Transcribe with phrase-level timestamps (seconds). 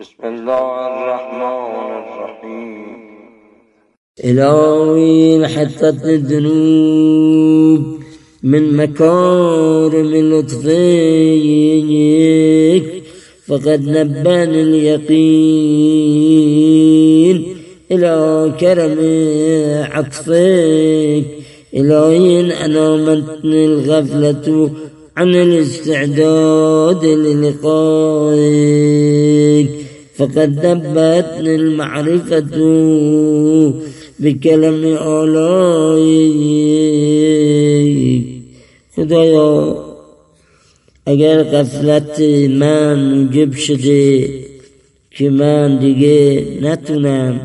[0.00, 2.96] بسم الله الرحمن الرحيم.
[4.24, 7.82] إلهي حطت الذنوب
[8.42, 11.26] من مكارم لطفيك
[13.46, 15.26] فقد نبأني اليقين.
[17.90, 18.98] إلى كرم
[19.92, 21.24] عطفك
[21.74, 24.70] إلهي أنامتني الغفلة
[25.16, 28.44] عن الاستعداد للقائك.
[30.14, 32.40] فقد دبتني المعرفة
[34.20, 36.44] بكلم آلائك.
[38.96, 39.76] خدایا
[41.06, 42.20] اگر غفلت
[42.60, 44.28] من موجب شده
[45.10, 47.40] که من دیگه نتونم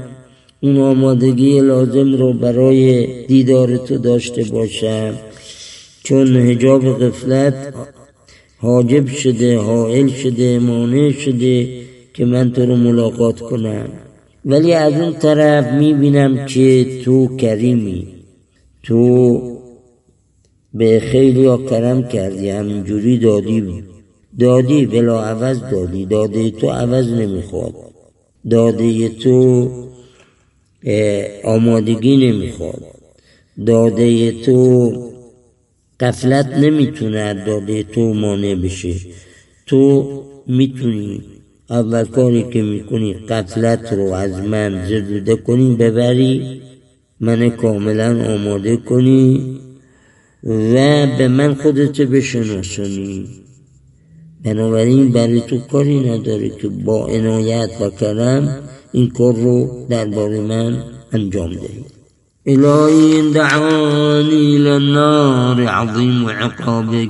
[0.61, 5.13] اون آمادگی لازم رو برای دیدار تو داشته باشم
[6.03, 7.73] چون هجاب غفلت
[8.57, 11.67] حاجب شده حائل شده مانع شده
[12.13, 13.89] که من تو رو ملاقات کنم.
[14.45, 18.07] ولی از اون طرف می‌بینم که تو کریمی.
[18.83, 19.41] تو
[20.73, 23.83] به خیلی ها کرم کردی همینجوری دادی.
[24.39, 26.05] دادی بلا عوض دادی.
[26.05, 27.73] داده تو عوض نمی‌خواد.
[28.49, 29.69] داده تو
[31.43, 32.83] آمادگی نمی‌خواد.
[33.65, 34.91] داده تو
[35.99, 38.95] قفلت نمی‌تونه داده تو مانع بشه.
[39.65, 40.07] تو
[40.47, 41.21] می‌تونی
[41.69, 46.61] اول کاری که می‌کنی قفلت رو از من زدوده کنی ببری
[47.19, 49.59] من کاملا آماده کنی
[50.43, 53.27] و به من خودت بشناسانی
[54.43, 58.59] بنابراین برای تو کاری نداره که با عنایت و کرم
[58.91, 61.85] این کار رو درباره من انجام دهی.
[62.45, 67.09] الهی دعانی للنار عظیم عقابک.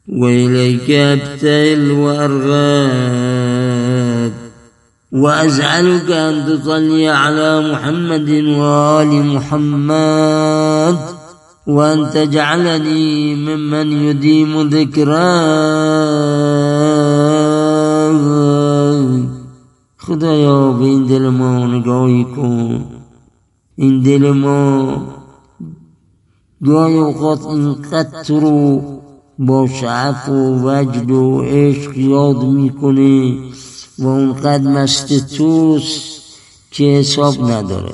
[0.10, 3.34] وإليك أبتل وأرغب.
[5.12, 10.98] وأسألك أن تصلي على محمد وآل محمد
[11.68, 15.93] وأن تجعلني ممن يديم ذكراه
[20.08, 22.86] خدایا به این دل ما نگاهی کن.
[23.76, 24.98] این دل ما
[26.66, 28.82] گاهی اوقات اینقدر تو رو
[29.40, 33.38] با شعف و وجد و عشق یاد می‌کنه
[34.00, 36.22] و اونقدر مست توست
[36.72, 37.94] که حساب نداره.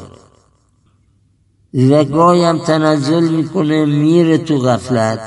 [1.73, 5.19] و گاهی هم تنزل می‌کنه میره تو غفلت.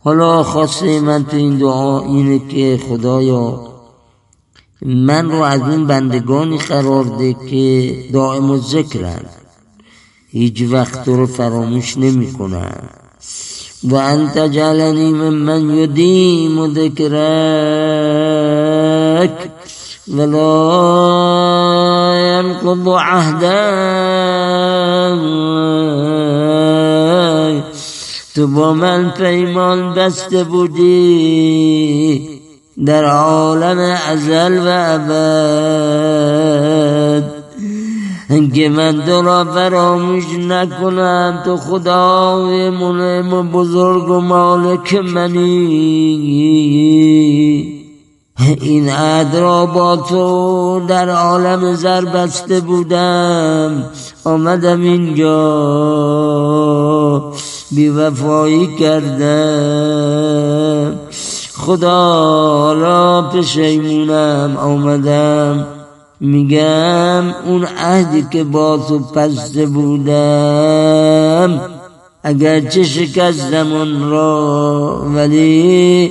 [0.00, 3.73] حالا خواسته من تو این دعا اینه که خدایا
[4.82, 9.24] من رو از اون بندگانی قرار ده که دائم و ذکرن.
[10.28, 12.88] هیچ وقت رو فراموش نمی کنن.
[13.84, 17.10] و انت جلنی من من یدیم و ذکرک
[20.08, 20.54] ولا
[22.16, 22.86] ينقض
[28.34, 32.33] تو با من پیمان بسته بودی.
[32.86, 33.78] در عالم
[34.10, 35.84] ازل و ابد.
[38.54, 45.44] که من تو را فراموش نکنم تو خدای منعم و بزرگ و مالک منی.
[48.60, 53.84] این عهد را با تو در عالم زر بسته بودم.
[54.24, 55.34] آمدم اینجا.
[57.70, 59.74] بیوفایی کردم.
[61.64, 65.66] خدا را پشیمونم آمدم.
[66.20, 71.60] میگم اون عهدی که با تو پسته بودم.
[72.22, 76.10] اگر چه شکستم اون را ولی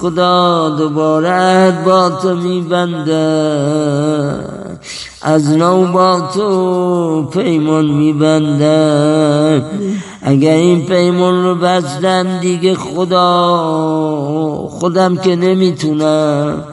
[0.00, 4.34] خدا دوباره با تو میبندم
[5.22, 9.62] از نو با تو پیمان میبندم
[10.22, 13.18] اگر این پیمان رو بستم دیگه خدا
[14.70, 16.64] خودم که نمی‌تونم.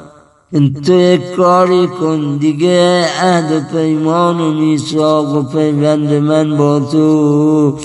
[0.85, 7.77] تو یک کاری کن دیگه عهد و پیمان و میثاق و پیوند من با تو.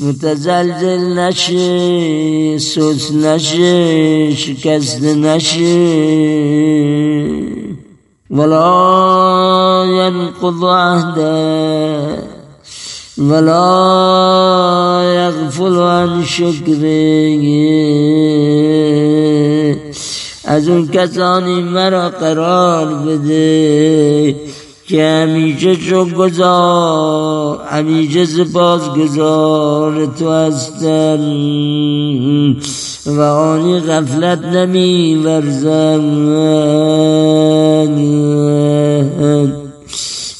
[0.00, 5.76] متزلزل نشه سوس نشه شکست نشه.
[8.30, 12.18] ولا ينقض عهده
[13.18, 13.64] ولا
[15.14, 16.96] يغفل عن شکره.
[20.44, 24.36] از اون کسانی مرا قرار بده
[24.88, 31.20] که همیشه چو گذار همیشه سپاس گذار تو هستن
[33.06, 36.00] و آنی غفلت نمی ورزن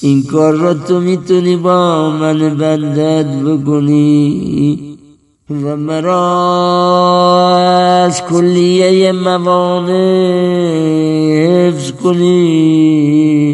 [0.01, 4.97] این کار را تو می‌تونی با من بندت بکنی.
[5.51, 6.27] و مرا
[8.05, 9.97] از کلیه موانع
[11.69, 13.46] حفظ کنی.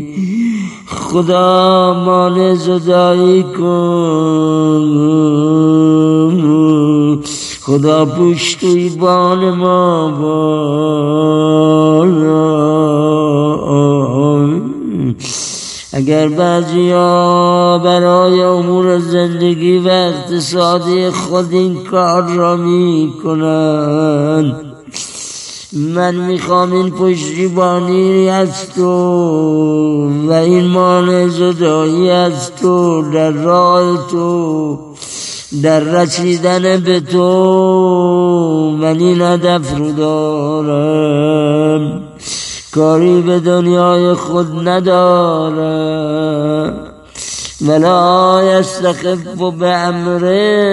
[1.12, 5.02] خدا مان زدایی کن.
[7.62, 10.72] خدا پشتوی بان ما بالا
[15.92, 16.28] اگر
[16.92, 24.72] ها برای امور زندگی و اقتصادی خود این کار را می کنند
[25.72, 34.78] من می‌خوام این پشتیبانی از تو و این مانع زدایی از تو در راه تو
[35.62, 42.02] در رسیدن به تو من این هدف رو دارم.
[42.74, 45.92] کاری به دنیای خود نداره
[47.60, 49.18] ولا یستخف
[49.58, 50.72] به امره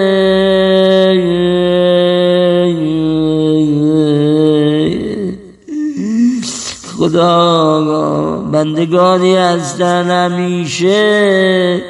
[7.00, 11.82] خدا بندگانی هستن همیشه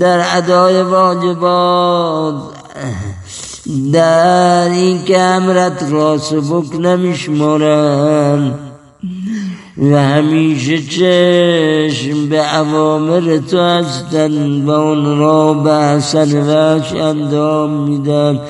[0.00, 2.34] در ادای واجبات
[3.92, 8.54] در این که امرت را سبک نمیشمارن.
[9.78, 18.40] و همیشه چشم به عوامر تو هستن و اون را به حسن وش اندام میدن.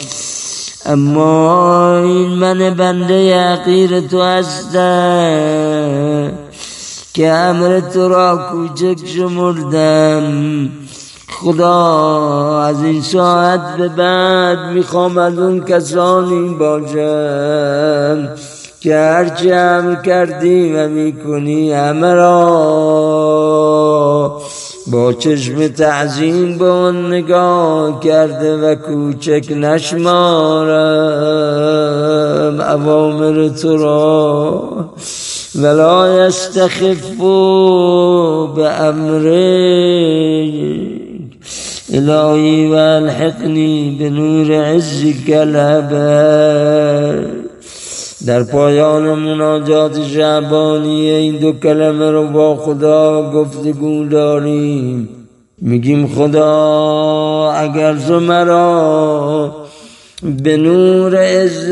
[0.87, 4.81] اما این من بنده حقیر تو هستم
[7.15, 10.69] که امر تو را کوچک شمردم.
[11.29, 18.29] خدا از این ساعت به بعد می‌خوام از اون کسانی باشم
[18.81, 23.51] که هرچه هم کردی و می‌کنی همه را.
[24.91, 30.11] با چشم تعظیم به اون نگاه کرده و کوچک نشمارم
[32.61, 34.91] اوامر تو را.
[35.55, 37.27] ولا یستخفو
[38.47, 39.51] به امره
[41.93, 46.61] الهی و الحقنی به نور عزک الابد
[48.27, 55.09] در پایان مناجات شعبانی این دو کلمه رو با خدا گفتگو داریم.
[55.63, 59.55] میگیم خدا اگر تو مرا
[60.23, 61.71] به نور عزت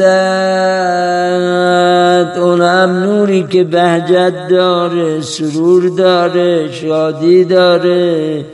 [2.39, 8.45] اون هم نوری که بهجت داره سرور داره شادی داره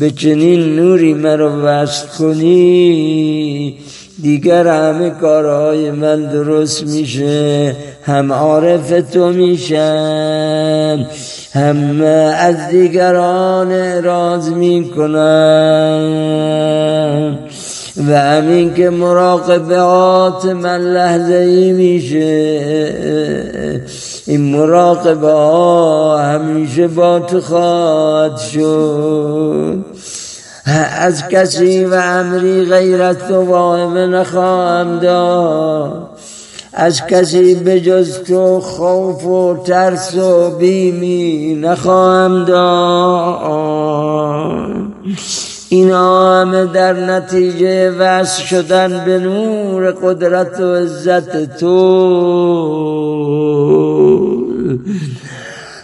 [0.00, 3.78] به چنین نوری مرا وصل کنی.
[4.22, 7.76] دیگر همه کارهای من درست میشه.
[8.02, 11.06] هم عارف تو میشن
[11.54, 12.00] هم
[12.36, 15.20] از دیگران راز می‌کنن
[18.08, 22.90] و همین که مراقبات من لحظه ای میشه.
[24.26, 25.32] این مراقبه
[26.22, 29.84] همیشه با تو خواهد شد.
[30.98, 36.10] از کسی و امری غیرت تو واهمه نخواهم داد
[36.72, 43.70] از کسی به جز تو خوف و ترس و بیمی نخواهم داد
[45.68, 51.70] اینا همه در نتیجه وصل شدن به نور قدرت و عزت تو.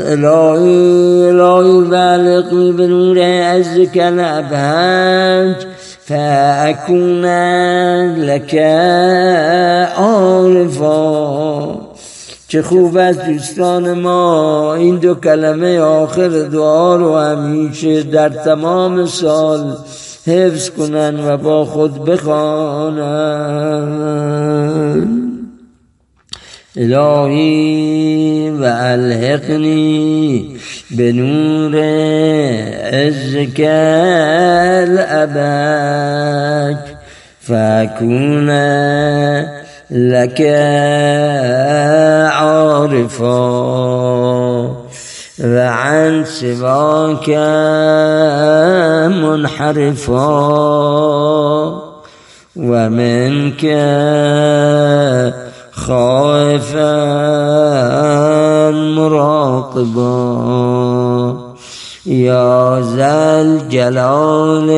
[0.01, 5.67] الهی الهی بالغني بنور عزك الأبهاج
[6.07, 7.27] فأكون
[8.17, 8.55] لك
[9.97, 11.77] عارفا
[12.49, 19.77] چه خوب از دوستان ما این دو کلمه آخر دعا رو همیشه در تمام سال
[20.27, 23.17] حفظ کنن و با خود بخوانند
[26.79, 30.57] إلهي وألهقني
[30.91, 31.73] بنور
[32.93, 33.61] عزك
[35.41, 36.97] الأباك
[37.41, 38.51] فأكون
[39.91, 40.41] لك
[42.33, 43.37] عارفا
[45.45, 47.29] وعن سواك
[49.11, 50.27] منحرفا
[52.57, 53.65] ومنك
[55.87, 56.91] خائفا
[58.97, 60.27] مراقبا
[62.07, 64.71] یا زل جلال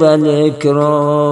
[0.00, 1.22] و الاکرام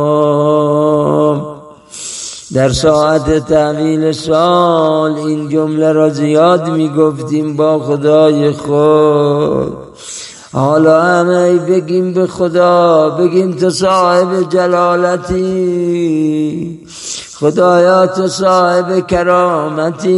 [2.55, 9.73] در ساعت تحویل سال این جمله را زیاد می گفتیم با خدای خود.
[10.53, 15.41] حالا همه بگیم به خدا بگیم تو صاحب جلالتی
[17.35, 20.11] خدایا تو صاحب کرامتی.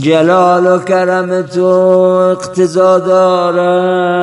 [0.00, 4.14] جلال و کرم تو اقتضا دارد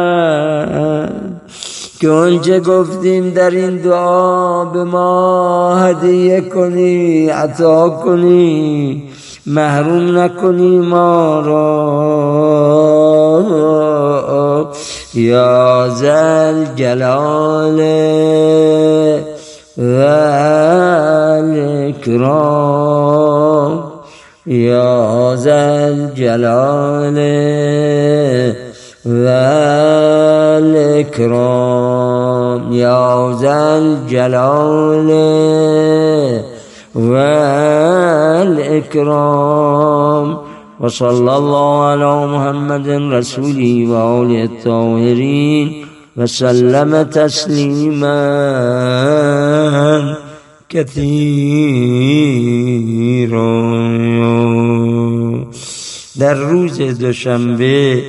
[1.99, 9.10] که اونچه گفتیم در این دعا به ما هدیه کنی عطا کنی.
[9.45, 12.91] محروم نکنی ما را.
[15.13, 17.79] یا زل جلال
[19.77, 20.01] و
[22.51, 23.83] الاکرام
[24.45, 27.17] یا زل جلال
[29.05, 29.27] و
[31.01, 35.11] الاکرام یا زل جلال
[36.95, 38.71] والإكرام.
[40.79, 45.85] وصلى الله على محمد رسوله وآله الطاهرين
[46.17, 48.17] وسلم تسليما
[50.69, 51.51] كثيرا.
[56.19, 58.03] در روز دوشنبه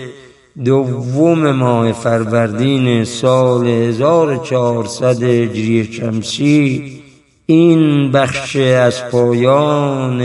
[0.56, 7.01] دوم ماه فروردین سال 1400 هجری شمسی
[7.52, 10.22] این بخش از پایان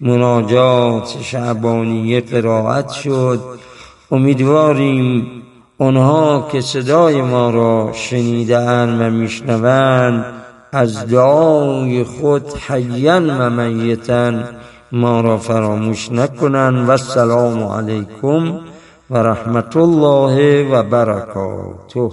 [0.00, 3.40] مناجات شعبانیه قرائت شد.
[4.10, 5.26] امیدواریم
[5.78, 10.24] آنها که صدای ما را شنیدن و میشنوند
[10.72, 14.32] از دعای خود حیا و میتا
[14.92, 16.88] ما را فراموش نکنند.
[16.88, 18.60] و السلام علیکم
[19.10, 22.10] و رحمت الله و برکاته.